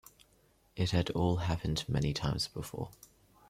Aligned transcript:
It 0.75 0.89
had 0.89 1.11
all 1.11 1.35
happened 1.35 1.85
many 1.87 2.11
times 2.11 2.47
before. 2.47 2.89